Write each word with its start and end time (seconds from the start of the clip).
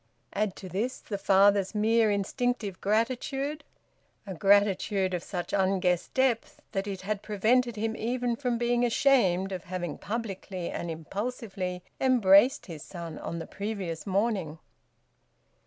Add 0.33 0.55
to 0.55 0.67
this, 0.67 0.97
the 0.99 1.19
father's 1.19 1.75
mere 1.75 2.09
instinctive 2.09 2.81
gratitude 2.81 3.63
a 4.25 4.33
gratitude 4.33 5.13
of 5.13 5.21
such 5.21 5.53
unguessed 5.53 6.15
depth 6.15 6.59
that 6.71 6.87
it 6.87 7.01
had 7.01 7.21
prevented 7.21 7.75
him 7.75 7.95
even 7.95 8.35
from 8.35 8.57
being 8.57 8.83
ashamed 8.83 9.51
of 9.51 9.65
having 9.65 9.99
publicly 9.99 10.71
and 10.71 10.89
impulsively 10.89 11.83
embraced 11.99 12.65
his 12.65 12.81
son 12.81 13.19
on 13.19 13.37
the 13.37 13.45
previous 13.45 14.07
morning. 14.07 14.57